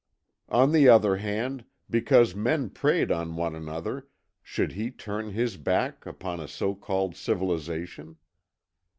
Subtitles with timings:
[0.49, 4.07] On the other hand, because men preyed on one another,
[4.41, 8.17] should he turn his back upon a so called civilization?